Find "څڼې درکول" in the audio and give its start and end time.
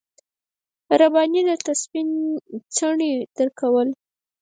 2.75-3.89